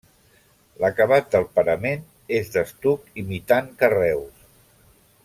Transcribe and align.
L'acabat 0.83 1.27
del 1.35 1.45
parament 1.59 2.01
és 2.39 2.51
d'estuc 2.57 3.15
imitant 3.25 3.73
carreus. 3.83 4.53